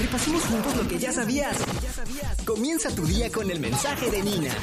[0.00, 1.56] Repasemos juntos lo que ya sabías.
[2.44, 4.54] Comienza tu día con el mensaje de Nina.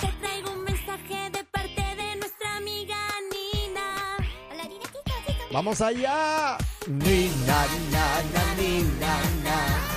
[0.00, 2.96] Te traigo un mensaje de parte de nuestra amiga
[3.32, 4.16] Nina.
[4.52, 5.36] Hola, Nina, ¿qué tal?
[5.52, 6.58] ¡Vamos allá!
[6.86, 9.90] Nina, na, na, nina, na.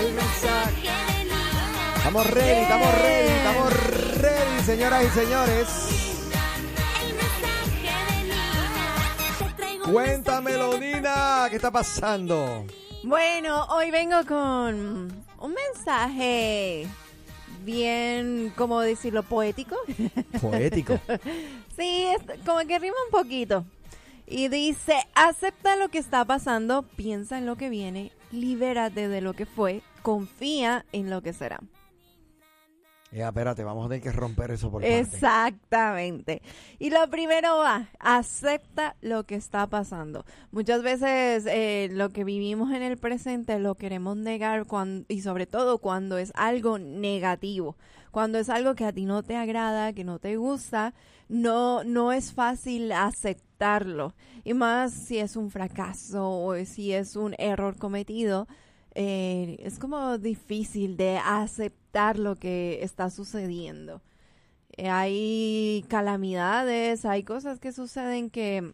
[0.00, 1.03] El mensaje.
[2.14, 5.68] Estamos ready, estamos ready, estamos ready, señoras y señores.
[9.84, 12.66] Cuéntamelo, Nina, ¿qué está pasando?
[13.02, 16.86] Bueno, hoy vengo con un mensaje
[17.64, 19.24] bien, ¿cómo decirlo?
[19.24, 19.74] Poético.
[20.40, 21.00] Poético.
[21.76, 23.64] sí, es como que rima un poquito.
[24.28, 29.32] Y dice, acepta lo que está pasando, piensa en lo que viene, libérate de lo
[29.32, 31.58] que fue, confía en lo que será.
[33.14, 34.84] Ya, espérate, vamos a tener que romper eso por.
[34.84, 36.42] Exactamente.
[36.80, 40.24] Y lo primero va, acepta lo que está pasando.
[40.50, 45.46] Muchas veces eh, lo que vivimos en el presente lo queremos negar cuando, y sobre
[45.46, 47.76] todo cuando es algo negativo.
[48.10, 50.92] Cuando es algo que a ti no te agrada, que no te gusta,
[51.28, 54.14] no, no es fácil aceptarlo.
[54.42, 58.48] Y más si es un fracaso o si es un error cometido
[58.94, 64.00] eh, es como difícil de aceptar lo que está sucediendo.
[64.76, 68.72] Eh, hay calamidades, hay cosas que suceden que,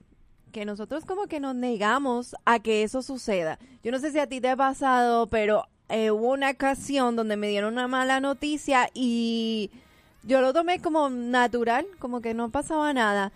[0.53, 3.59] que nosotros como que nos negamos a que eso suceda.
[3.83, 7.37] Yo no sé si a ti te ha pasado, pero eh, hubo una ocasión donde
[7.37, 9.71] me dieron una mala noticia y
[10.23, 13.33] yo lo tomé como natural, como que no pasaba nada.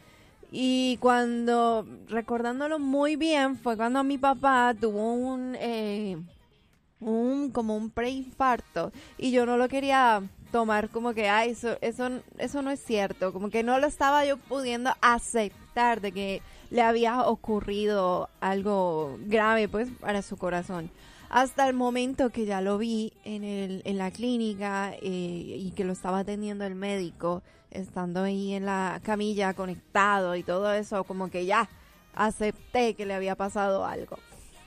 [0.52, 6.16] Y cuando, recordándolo muy bien, fue cuando mi papá tuvo un, eh,
[7.04, 8.92] un como un preinfarto.
[9.18, 13.32] Y yo no lo quería tomar como que ay eso eso eso no es cierto
[13.32, 19.68] como que no lo estaba yo pudiendo aceptar de que le había ocurrido algo grave
[19.68, 20.90] pues para su corazón.
[21.28, 25.84] Hasta el momento que ya lo vi en el en la clínica eh, y que
[25.84, 27.42] lo estaba atendiendo el médico
[27.72, 31.68] estando ahí en la camilla conectado y todo eso como que ya
[32.14, 34.18] acepté que le había pasado algo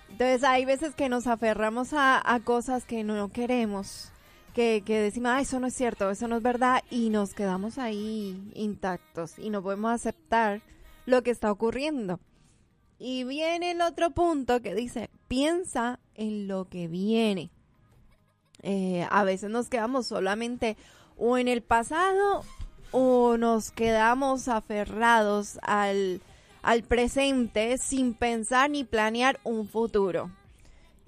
[0.09, 4.11] entonces hay veces que nos aferramos a, cosas que no queremos,
[4.53, 7.77] que, que decimos, ah, eso no es cierto, eso no es verdad, y nos quedamos
[7.77, 10.61] ahí intactos y no podemos aceptar
[11.05, 12.19] lo que está ocurriendo.
[12.99, 17.51] Y viene el otro punto que dice, piensa en lo que viene.
[18.63, 20.77] Eh, a veces nos quedamos solamente
[21.15, 22.43] o en el pasado
[22.91, 26.21] o nos quedamos aferrados al,
[26.67, 30.29] al presente sin pensar ni planear un futuro.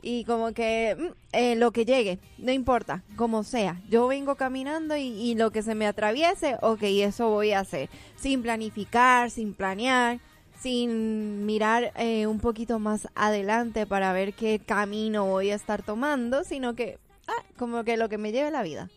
[0.02, 3.82] Y como que mm, eh, lo que llegue, no importa, como sea.
[3.90, 7.90] Yo vengo caminando y, y lo que se me atraviese, ok, eso voy a hacer.
[8.16, 10.22] Sin planificar, sin planear,
[10.62, 16.46] sin mirar eh, un poquito más adelante para ver qué camino voy a estar tomando,
[16.46, 18.90] sino que, ah, como que lo que me lleve la vida.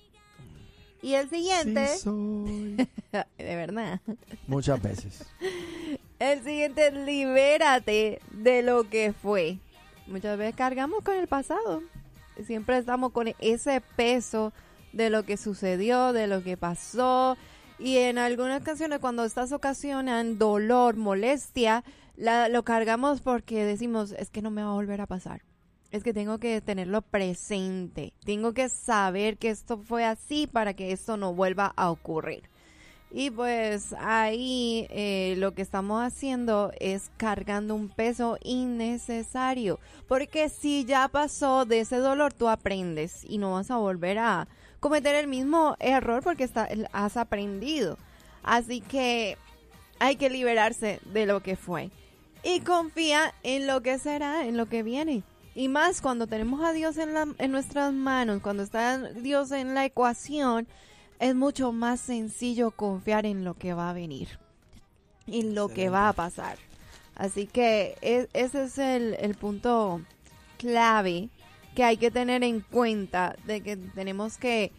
[1.02, 2.76] Y el siguiente, Sí soy.
[3.36, 4.00] de verdad.
[4.46, 5.24] Muchas veces.
[6.22, 9.58] El siguiente es libérate de lo que fue.
[10.06, 11.82] Muchas veces cargamos con el pasado.
[12.46, 14.52] Siempre estamos con ese peso
[14.92, 17.36] de lo que sucedió, de lo que pasó.
[17.76, 21.82] Y en algunas canciones cuando estas ocasionan dolor, molestia,
[22.16, 25.42] lo cargamos porque decimos, es que no me va a volver a pasar.
[25.90, 28.12] Es que tengo que tenerlo presente.
[28.24, 32.51] Tengo que saber que esto fue así para que esto no vuelva a ocurrir.
[33.14, 39.78] Y pues ahí eh, lo que estamos haciendo es cargando un peso innecesario.
[40.08, 44.48] Porque si ya pasó de ese dolor, tú aprendes y no vas a volver a
[44.80, 47.98] cometer el mismo error porque está, has aprendido.
[48.42, 49.36] Así que
[49.98, 51.90] hay que liberarse de lo que fue.
[52.42, 55.22] Y confía en lo que será, en lo que viene.
[55.54, 59.74] Y más cuando tenemos a Dios en, la- en nuestras manos, cuando está Dios en
[59.74, 60.66] la ecuación,
[61.22, 64.40] es mucho más sencillo confiar en lo que va a venir,
[65.28, 66.58] en lo que va a pasar.
[67.14, 70.00] Así que e- ese es el, el punto
[70.58, 71.28] clave
[71.76, 74.72] que hay que tener en cuenta de que tenemos que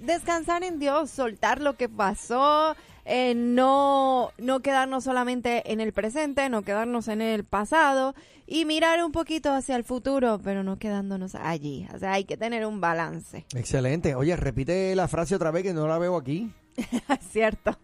[0.00, 2.76] descansar en Dios, soltar lo que pasó,
[3.12, 8.14] eh, no, no quedarnos solamente en el presente, no quedarnos en el pasado
[8.46, 11.88] y mirar un poquito hacia el futuro, pero no quedándonos allí.
[11.92, 13.46] O sea, hay que tener un balance.
[13.52, 14.14] Excelente.
[14.14, 16.52] Oye, repite la frase otra vez que no la veo aquí.
[17.32, 17.76] Cierto.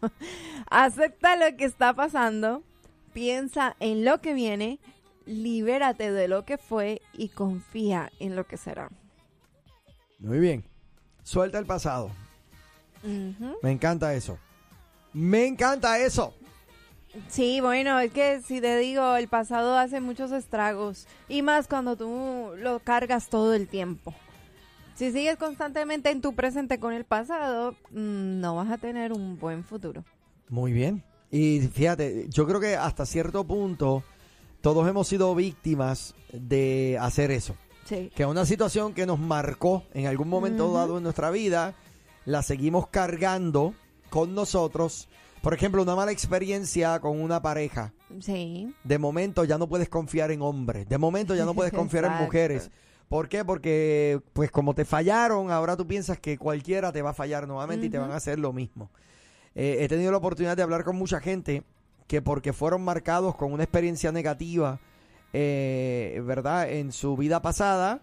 [0.71, 2.63] Acepta lo que está pasando,
[3.13, 4.79] piensa en lo que viene,
[5.25, 8.91] libérate de lo que fue y confía en lo que será.
[10.21, 10.63] Muy bien.
[11.25, 12.13] Suelta el pasado.
[13.03, 14.39] Me encanta eso.
[15.17, 16.35] Me encanta eso.
[17.31, 21.97] Sí, bueno, es que si te digo, el pasado hace muchos estragos y más cuando
[21.97, 24.13] tú lo cargas todo el tiempo.
[24.95, 29.39] Si sigues constantemente en tu presente con el pasado, mm, no vas a tener un
[29.39, 30.05] buen futuro.
[30.51, 31.03] Muy bien.
[31.31, 34.05] Y fíjate, yo creo que hasta cierto punto
[34.61, 37.57] todos hemos sido víctimas de hacer eso.
[37.87, 38.11] Sí.
[38.15, 41.75] Que una situación que nos marcó en algún momento dado en nuestra vida,
[42.27, 43.73] la seguimos cargando
[44.11, 45.09] con nosotros.
[45.43, 47.93] Por ejemplo, una mala experiencia con una pareja.
[48.21, 48.75] Sí.
[48.83, 50.89] De momento ya no puedes confiar en hombres.
[50.89, 52.71] De momento ya no puedes confiar en mujeres.
[53.09, 53.45] ¿Por qué?
[53.45, 57.87] Porque, pues como te fallaron, ahora tú piensas que cualquiera te va a fallar nuevamente
[57.87, 58.91] y te van a hacer lo mismo.
[59.55, 61.63] Eh, he tenido la oportunidad de hablar con mucha gente
[62.09, 64.81] que porque fueron marcados con una experiencia negativa,
[65.33, 66.71] eh, ¿verdad?
[66.71, 68.01] En su vida pasada,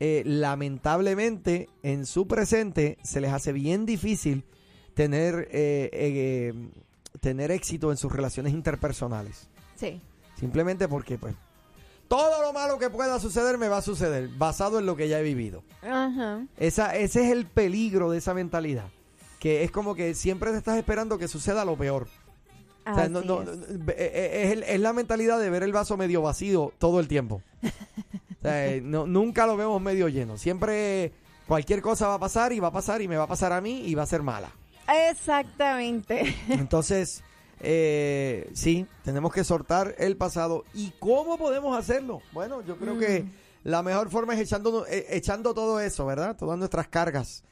[0.00, 4.44] eh, lamentablemente en su presente se les hace bien difícil
[4.94, 6.54] tener, eh, eh,
[7.20, 9.48] tener éxito en sus relaciones interpersonales.
[9.76, 10.00] Sí.
[10.38, 11.34] Simplemente porque, pues,
[12.08, 15.18] todo lo malo que pueda suceder me va a suceder, basado en lo que ya
[15.18, 15.62] he vivido.
[15.82, 16.44] Ajá.
[16.58, 18.86] Esa, ese es el peligro de esa mentalidad.
[19.40, 22.08] Que es como que siempre te estás esperando que suceda lo peor.
[22.86, 24.58] O sea, no- Así no- es.
[24.68, 27.42] es, la mentalidad de ver el vaso medio vacío todo el tiempo.
[28.38, 30.36] O sea, eh, no- nunca lo vemos medio lleno.
[30.36, 31.12] Siempre
[31.48, 33.60] cualquier cosa va a pasar y va a pasar y me va a pasar a
[33.62, 34.50] mí y va a ser mala.
[34.88, 36.34] Exactamente.
[36.48, 37.22] Entonces,
[37.60, 40.64] eh, sí, tenemos que soltar el pasado.
[40.74, 42.20] ¿Y cómo podemos hacerlo?
[42.32, 43.30] Bueno, yo creo que Mm.
[43.64, 46.36] la mejor forma es echando, eh, echando todo eso, ¿verdad?
[46.36, 47.44] Todas nuestras cargas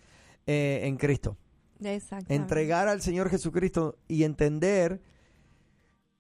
[0.47, 1.37] eh, en Cristo.
[1.81, 2.35] Exactamente.
[2.35, 5.01] Entregar al Señor Jesucristo y entender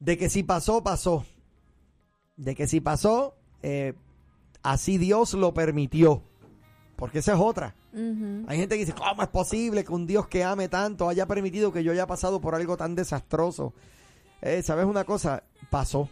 [0.01, 1.25] de que si pasó, pasó.
[2.37, 3.95] De que si pasó, eh,
[4.63, 6.23] así Dios lo permitió.
[6.97, 7.75] Porque esa es otra.
[7.95, 11.73] Hay gente que dice, ¿cómo es posible que un Dios que ame tanto haya permitido
[11.73, 13.75] que yo haya pasado por algo tan desastroso?
[14.41, 15.45] Eh, ¿Sabes una cosa?
[15.71, 16.09] Pasó.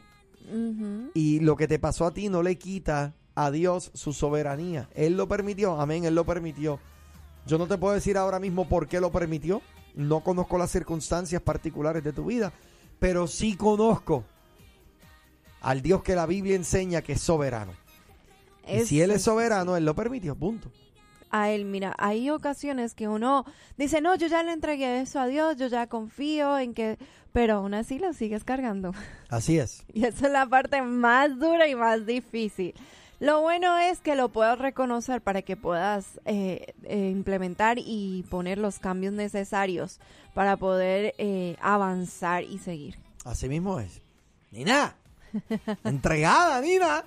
[1.14, 4.88] Y lo que te pasó a ti no le quita a Dios su soberanía.
[4.94, 6.80] Él lo permitió, amén, Él lo permitió.
[7.46, 9.62] Yo no te puedo decir ahora mismo por qué lo permitió.
[9.94, 12.52] No conozco las circunstancias particulares de tu vida,
[12.98, 14.24] pero sí conozco
[15.60, 17.72] al Dios que la Biblia enseña que es soberano.
[18.68, 20.70] Y si Él es soberano, Él lo permitió, punto.
[21.30, 21.64] A él.
[21.64, 23.44] Mira, hay ocasiones que uno
[23.76, 26.98] dice, no, yo ya le entregué eso a Dios, yo ya confío en que,
[27.32, 28.92] pero aún así lo sigues cargando.
[29.28, 29.84] Así es.
[29.92, 32.74] Y esa es la parte más dura y más difícil.
[33.20, 38.56] Lo bueno es que lo puedas reconocer para que puedas eh, eh, implementar y poner
[38.56, 40.00] los cambios necesarios
[40.32, 42.98] para poder eh, avanzar y seguir.
[43.24, 44.00] Así mismo es.
[44.50, 44.96] Nina,
[45.84, 47.04] entregada, Nina.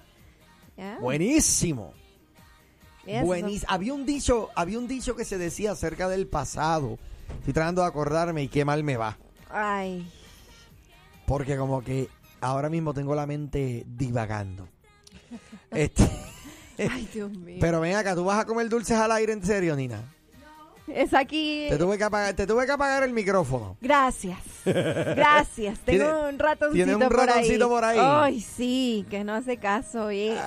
[1.02, 1.94] Buenísimo.
[3.24, 3.72] Buenísimo.
[3.72, 6.98] Había un dicho, había un dicho que se decía acerca del pasado.
[7.40, 9.18] Estoy tratando de acordarme y qué mal me va.
[9.50, 10.10] Ay,
[11.28, 12.10] Porque como que
[12.42, 14.68] ahora mismo tengo la mente divagando.
[15.72, 16.08] Este,
[16.90, 17.58] ay, Dios mío.
[17.60, 20.04] pero ven acá, ¿tú vas a comer dulces al aire en serio, Nina?
[20.88, 21.66] es aquí.
[21.70, 23.78] Te tuve que apagar, te tuve que apagar el micrófono.
[23.82, 24.38] Gracias.
[24.66, 25.80] Gracias.
[25.80, 27.26] Tengo ¿Tiene- un ratoncito tiene un por ahí.
[27.28, 27.98] ratoncito por ahí?
[28.00, 30.12] Ay, sí, que no hace caso.
[30.12, 30.38] eh.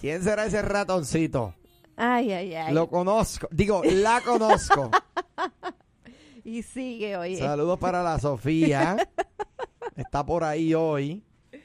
[0.00, 1.54] ¿Quién será ese ratoncito?
[1.96, 2.74] Ay, ay, ay.
[2.74, 3.48] Lo conozco.
[3.50, 4.90] Digo, la conozco.
[6.44, 7.38] Y sigue, oye.
[7.38, 8.96] Saludos para la Sofía.
[9.96, 11.22] Está por ahí hoy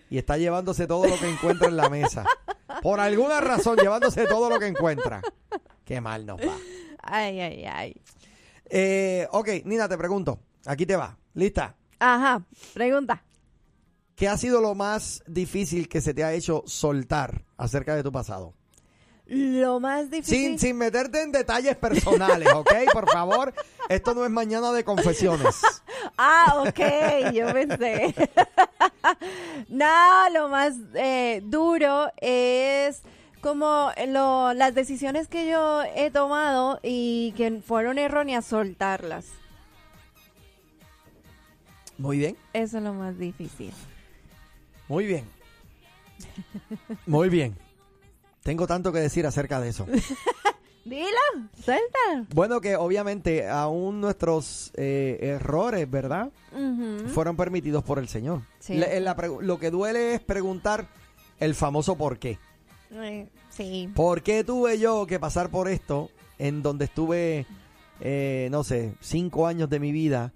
[0.09, 2.25] y está llevándose todo lo que encuentra en la mesa.
[2.81, 5.21] Por alguna razón, llevándose todo lo que encuentra.
[5.83, 6.55] Qué mal nos va.
[7.01, 8.01] Ay, ay, ay.
[8.69, 10.39] Eh, ok, Nina, te pregunto.
[10.65, 11.17] Aquí te va.
[11.33, 11.75] ¿Lista?
[11.99, 13.23] Ajá, pregunta.
[14.19, 18.11] ¿Qué ha sido lo más difícil que se te ha hecho soltar acerca de tu
[18.11, 18.53] pasado?
[19.27, 20.37] Lo más difícil.
[20.37, 22.69] Sin, sin meterte en detalles personales, ¿ok?
[22.93, 23.53] Por favor,
[23.87, 25.61] esto no es mañana de confesiones.
[26.21, 28.13] Ah, ok, yo pensé.
[29.69, 33.03] no, lo más eh, duro es
[33.39, 39.27] como lo, las decisiones que yo he tomado y que fueron erróneas, soltarlas.
[41.97, 43.71] Muy bien, Eso es lo más difícil.
[44.89, 45.23] Muy bien.
[47.05, 47.55] Muy bien.
[48.43, 49.85] Tengo tanto que decir acerca de eso.
[50.85, 51.07] Dilo,
[51.63, 52.25] suelta.
[52.33, 56.29] Bueno, que obviamente aún nuestros eh, errores, ¿verdad?
[57.13, 58.41] Fueron permitidos por el Señor.
[58.59, 58.75] Sí.
[58.75, 60.87] La pregu- lo que duele es preguntar
[61.39, 62.39] el famoso por qué.
[62.91, 63.89] Eh, Sí.
[63.93, 67.45] ¿Por qué tuve yo que pasar por esto en donde estuve,
[67.99, 70.31] eh, no sé, cinco años de mi vida,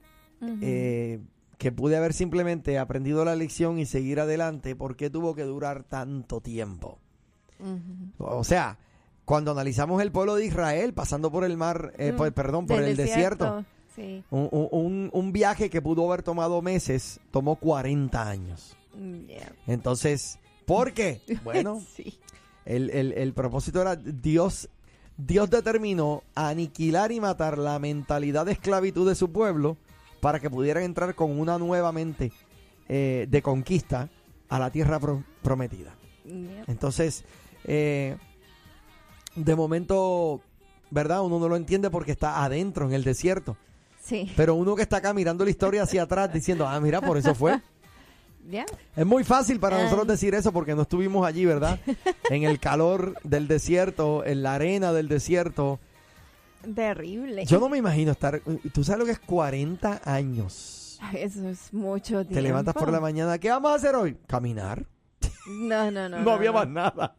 [0.62, 1.20] eh,
[1.64, 4.76] que pude haber simplemente aprendido la lección y seguir adelante?
[4.76, 7.00] ¿Por qué tuvo que durar tanto tiempo?
[8.18, 8.78] O sea,
[9.26, 12.82] cuando analizamos el pueblo de Israel pasando por el mar, eh, Mm, por- perdón, por
[12.84, 13.64] el desierto,
[13.96, 14.24] Sí.
[14.30, 18.76] un, un- un- viaje que pudo haber tomado meses, tomó 40 años.
[19.28, 19.54] Yeah.
[19.68, 21.22] Entonces, ¿por qué?
[21.44, 22.20] Bueno, sí.
[22.66, 24.68] el, el- el propósito era Dios,
[25.18, 29.78] Dios determinó aniquilar y matar la mentalidad de esclavitud de su pueblo
[30.24, 32.32] para que pudieran entrar con una nueva mente
[32.88, 34.08] eh, de conquista
[34.48, 35.94] a la tierra pro- prometida.
[36.68, 37.26] Entonces,
[37.66, 38.16] eh,
[39.36, 40.42] de momento,
[40.92, 41.22] ¿verdad?
[41.24, 43.58] Uno no lo entiende porque está adentro en el desierto.
[44.02, 44.32] Sí.
[44.38, 47.36] Pero uno que está acá mirando la historia hacia atrás diciendo, ah, mira, por eso
[47.36, 47.60] fue.
[48.50, 48.66] Yeah.
[48.94, 49.84] Es muy fácil para Ah.
[49.84, 51.80] nosotros decir eso porque no estuvimos allí, ¿verdad?
[52.30, 55.80] En el calor del desierto, en la arena del desierto.
[56.76, 57.46] Terrible.
[57.46, 58.42] Yo no me imagino estar,
[58.74, 60.98] tú sabes lo que es 40 años.
[61.02, 62.34] Ay, Eso es mucho tiempo.
[62.36, 64.18] Te levantas por la mañana, ¿qué vamos a hacer hoy?
[64.28, 64.86] Caminar.
[65.48, 66.20] No, no, no.
[66.24, 67.16] No, había más nada.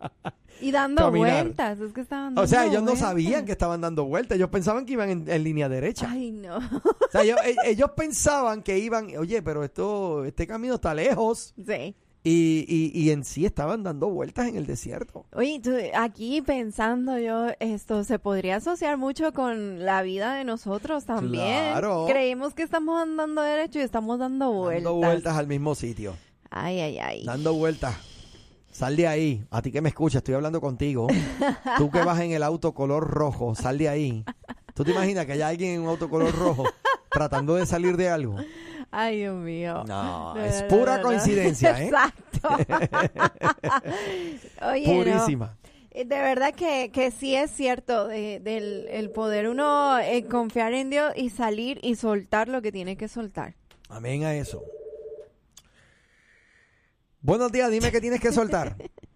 [0.61, 1.43] Y dando Caminar.
[1.45, 1.81] vueltas.
[1.81, 4.87] Es que estaban O sea, dando ellos no sabían que estaban dando vueltas, ellos pensaban
[4.87, 6.09] que iban en, en línea derecha.
[6.11, 6.57] Ay, no.
[6.59, 11.53] O sea, ellos, e- ellos pensaban que iban, oye, pero esto, este camino está lejos.
[11.67, 11.95] Sí.
[12.27, 15.27] Y, y, y en sí estaban dando vueltas en el desierto.
[15.35, 21.05] Oye, tú, aquí pensando yo, esto se podría asociar mucho con la vida de nosotros
[21.05, 21.73] también.
[21.73, 22.07] Claro.
[22.09, 24.85] Creímos que estamos andando derecho y estamos dando vueltas.
[24.85, 26.17] Dando vueltas al mismo sitio.
[26.49, 27.25] Ay, ay, ay.
[27.27, 27.95] Dando vueltas.
[28.73, 29.45] Sal de ahí.
[29.51, 31.09] A ti que me escuchas, estoy hablando contigo.
[31.77, 34.25] Tú que vas en el auto color rojo, sal de ahí.
[34.75, 36.65] ¿Tú te imaginas que haya alguien en un auto color rojo
[37.11, 38.37] tratando de salir de algo?
[38.97, 39.83] Ay, Dios mío.
[39.89, 41.03] No, No, es pura no, no.
[41.09, 41.85] coincidencia, ¿eh?
[41.87, 42.49] Exacto.
[44.71, 44.95] Oye.
[44.95, 45.57] Purísima.
[45.91, 50.75] Eh, De verdad que, que sí es cierto de- del el poder uno eh, confiar
[50.75, 53.55] en Dios y salir y soltar lo que tiene que soltar.
[53.89, 54.65] Amén a eso.
[57.21, 58.77] Buenos días, dime qué tienes que soltar.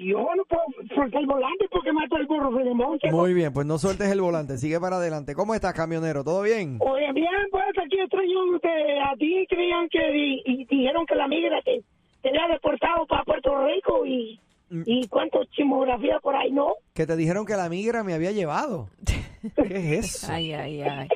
[0.00, 0.62] Yo no puedo
[0.94, 3.10] soltar el volante porque mato el burro de monte.
[3.10, 5.34] Muy bien, pues no sueltes el volante, sigue para adelante.
[5.34, 6.22] ¿Cómo estás, camionero?
[6.22, 6.78] ¿Todo bien?
[6.80, 8.68] Oye, bien, pues aquí extrañándote.
[9.00, 11.82] A ti creían que di- y dijeron que la migra te,
[12.22, 14.40] te había deportado para Puerto Rico y,
[14.70, 14.82] Mm.
[14.84, 16.74] y cuánto chismografía por ahí, ¿no?
[16.94, 18.90] Que te dijeron que la migra me había llevado.
[19.56, 20.26] ¿Qué es eso?
[20.32, 21.08] Ay, ay, ay.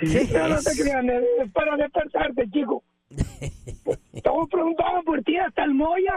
[0.00, 2.82] ¿Qué es No, no te crean, es para despertarte, chico.
[4.12, 6.14] Estamos preguntando por ti hasta el Moya.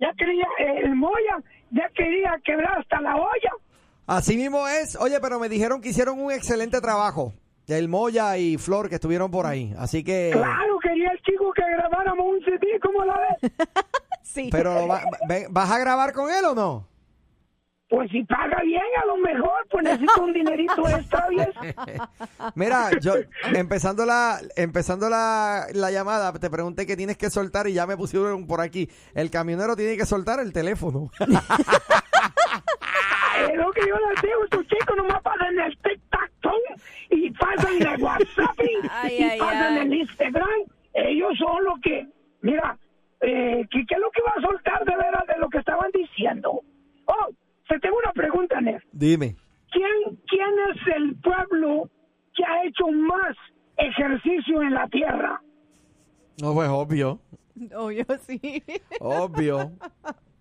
[0.00, 0.46] Ya quería,
[0.84, 3.52] el Moya ya quería quebrar hasta la olla.
[4.06, 4.96] Así mismo es.
[4.96, 7.34] Oye, pero me dijeron que hicieron un excelente trabajo.
[7.66, 9.74] El Moya y Flor que estuvieron por ahí.
[9.78, 10.30] Así que...
[10.32, 13.52] Claro, quería el chico que grabáramos un CD, ¿cómo la ves?
[14.22, 14.50] Sí.
[14.52, 16.86] Pero ¿vas a grabar con él o no?
[17.88, 21.48] Pues si paga bien, a lo mejor, pues necesito un dinerito extra, ¿bien?
[22.54, 23.14] Mira, yo
[23.54, 27.96] empezando la empezando la, la llamada, te pregunté qué tienes que soltar y ya me
[27.96, 28.90] pusieron por aquí.
[29.14, 31.10] El camionero tiene que soltar el teléfono.
[33.38, 36.74] Es lo que yo les digo, estos chicos nomás pasan el tic-tac-toe
[37.10, 39.78] y pasan el WhatsApp y, Ay, y ay, pasan ay.
[39.86, 40.48] el Instagram.
[40.94, 42.08] Ellos son los que,
[42.42, 42.76] mira,
[43.20, 45.88] eh, ¿qué, qué es lo que va a soltar de veras de lo que estaban
[45.94, 46.62] diciendo?
[47.88, 48.82] Tengo una pregunta, Ner.
[48.92, 49.34] Dime.
[49.72, 51.88] ¿Quién, ¿Quién es el pueblo
[52.34, 53.34] que ha hecho más
[53.78, 55.40] ejercicio en la tierra?
[56.42, 57.18] No, pues obvio.
[57.74, 58.62] Obvio, sí.
[59.00, 59.72] Obvio.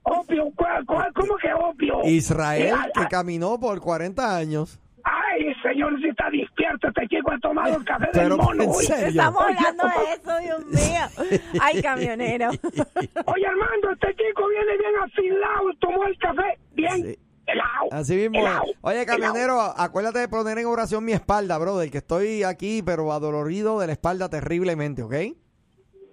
[0.03, 2.01] Obvio, ¿cuál, cuál, ¿cómo que obvio?
[2.03, 4.77] Israel Eh, que caminó por 40 años.
[5.03, 8.63] Ay, señor, si está despierto, este chico ha tomado el café Pero del mono.
[8.63, 9.07] en serio.
[9.07, 11.39] Estamos hablando de eso, Dios mío.
[11.61, 12.49] Ay, camionero.
[12.49, 17.19] Oye, Armando, este chico viene bien afilado, tomó el café bien Sí.
[17.45, 17.86] helado.
[17.97, 18.37] Así mismo.
[18.81, 23.79] Oye, camionero, acuérdate de poner en oración mi espalda, brother, que estoy aquí, pero adolorido
[23.79, 25.15] de la espalda terriblemente, ¿ok?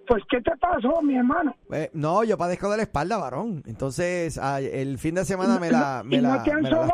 [0.07, 1.55] Pues, ¿qué te pasó, mi hermano?
[1.71, 3.61] Eh, no, yo padezco de la espalda, varón.
[3.67, 6.71] Entonces, ah, el fin de semana me la, me ¿Y no la, te han me
[6.71, 6.89] la?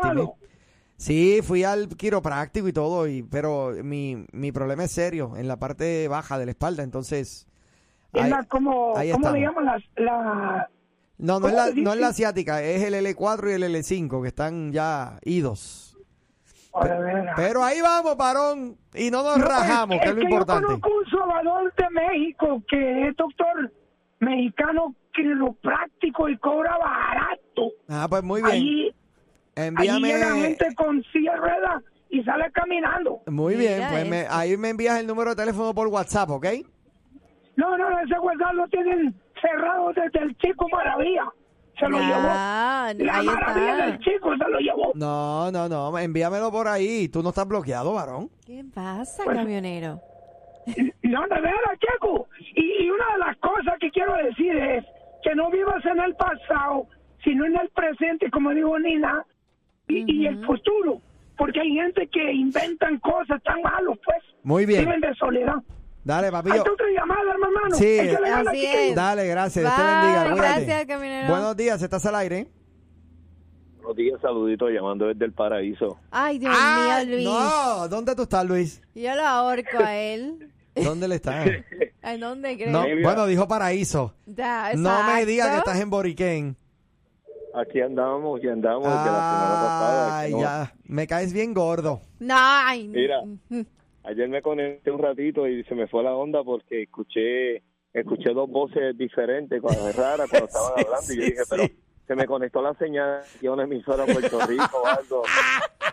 [0.98, 5.58] Sí, fui al quiropráctico y todo, y, pero mi, mi problema es serio en la
[5.58, 7.48] parte baja de la espalda, entonces...
[8.12, 10.70] Es ahí- la, como, ahí ¿Cómo le llaman las, la...
[11.22, 14.22] No, no es, ¿cómo la, no es la asiática, es el L4 y el L5
[14.22, 15.88] que están ya idos.
[17.36, 20.66] Pero ahí vamos, varón, y no nos No, rajamos, que es lo Yo importante.
[20.66, 23.72] conozco un salvador de México que es doctor
[24.20, 27.72] mexicano quiropráctico y cobra barato.
[27.90, 28.54] Ah, pues muy bien.
[28.54, 28.96] Ahí,
[29.56, 30.42] ahí llega Envíame.
[30.42, 33.20] gente con silla de ruedas y sale caminando.
[33.28, 36.46] Muy bien, pues me- ahí me envías el número de teléfono por WhatsApp, ¿ok?
[37.58, 41.26] No, no, ese WhatsApp lo tienen cerrado desde el chico Maravilla.
[41.80, 42.12] Se lo llevó.
[42.22, 44.92] Ya, La maravilla del chico se lo llevó.
[44.94, 47.10] No, no, no, envíamelo por ahí.
[47.10, 48.30] Tú no estás bloqueado, varón.
[48.46, 50.00] ¿Qué pasa, Pues- camionero?
[51.02, 52.28] No, de veras, chico.
[52.56, 54.86] Y, y una de las cosas que quiero decir es
[55.24, 56.86] que no vivas en el pasado,
[57.24, 59.26] sino en el presente, como digo Nina,
[59.88, 61.00] y, y el futuro.
[61.38, 64.18] Porque hay gente que inventan cosas tan malos, pues.
[64.44, 64.86] Muy bien.
[64.86, 65.56] Viven de soledad.
[66.04, 66.56] Dale, papillo.
[66.58, 67.76] Hasta otra llamada, hermano.
[67.76, 68.00] Sí.
[68.00, 68.96] Así es.
[68.96, 69.64] Dale, gracias.
[69.64, 70.32] Dios te bendiga.
[70.32, 70.66] cuídate.
[70.66, 71.30] gracias, camionero.
[71.30, 72.48] Buenos días, estás al aire.
[73.78, 76.00] Buenos días, saluditos, llamando desde el paraíso.
[76.12, 77.26] Ay, Dios Ay, mío, Luis.
[77.26, 78.82] No, ¿dónde tú estás, Luis?
[78.96, 80.52] Yo lo ahorco a él.
[80.76, 81.48] ¿Dónde le estás?
[82.02, 82.72] ¿En dónde crees?
[82.72, 84.14] No, bueno, dijo paraíso.
[84.26, 86.58] Ya, No me digas que estás en Boriquén.
[87.54, 90.20] Aquí andamos, aquí andamos desde la semana pasada.
[90.20, 90.74] Ay, no- ya.
[90.86, 92.02] Me caes bien gordo.
[92.20, 92.88] No, ay.
[92.88, 93.18] Mira.
[94.04, 98.50] Ayer me conecté un ratito y se me fue la onda porque escuché escuché dos
[98.50, 101.14] voces diferentes, cuando raras, cuando estaban Sí, hablando.
[101.14, 101.64] y yo sí, dije, pero
[102.08, 105.24] se me conectó la señal de una emisora en Puerto Rico o algo.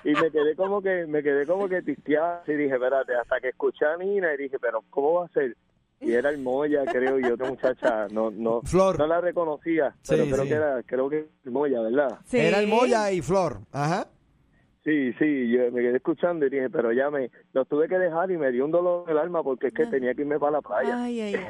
[0.05, 3.49] Y me quedé como que, me quedé como que tisteado y dije, espérate, hasta que
[3.49, 5.57] escuché a Nina y dije, pero ¿cómo va a ser?
[6.01, 8.97] Y era el Moya, creo, y otra muchacha, no, no, Flor.
[9.01, 10.49] no la reconocía, pero Sí, creo sí.
[10.49, 12.19] que era, creo que el Moya, ¿verdad?
[12.27, 12.39] Sí.
[12.39, 13.59] Era el Moya y Flor.
[13.73, 14.07] Ajá.
[14.89, 18.31] Sí, sí, yo me quedé escuchando y dije, pero ya me, lo tuve que dejar
[18.31, 20.53] y me dio un dolor en el alma porque es que tenía que irme para
[20.53, 21.03] la playa.
[21.03, 21.47] Ay, ay, ay.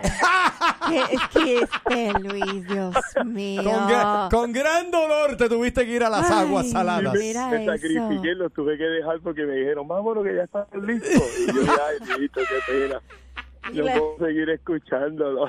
[0.88, 3.62] ¿Qué, es que este Luis, Dios mío.
[3.62, 7.14] Con, gra- con gran dolor te tuviste que ir a las Ay, aguas saladas.
[7.16, 7.72] mira me eso.
[7.74, 11.38] sacrifiqué, lo tuve que dejar porque me dijeron, vámonos que ya están listos.
[11.38, 13.00] Y yo, ay, listo, qué pena.
[13.72, 15.46] No Le- puedo seguir escuchándolo.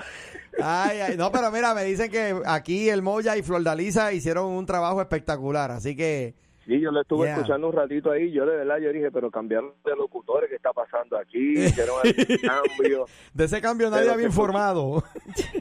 [0.62, 4.46] Ay, ay, no, pero mira, me dicen que aquí el Moya y Flor Dalisa hicieron
[4.46, 6.36] un trabajo espectacular, así que
[6.70, 7.36] Sí, yo lo estuve Yeah.
[7.38, 8.32] escuchando un ratito ahí.
[8.32, 11.54] Yo de verdad, yo dije, pero cambiaron de locutores, ¿qué está pasando aquí?
[11.66, 13.06] Hicieron algún cambio.
[13.34, 15.04] de ese cambio nadie Pero había informado.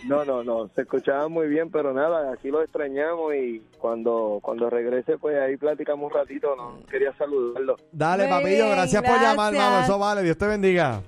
[0.07, 4.69] No, no, no, se escuchaba muy bien, pero nada, aquí lo extrañamos y cuando cuando
[4.69, 6.55] regrese, pues ahí platicamos un ratito.
[6.57, 7.77] No quería saludarlo.
[7.91, 9.85] Dale, Muy papillo, bien, gracias, por llamar, hermano.
[9.85, 11.01] Eso vale, Dios te bendiga.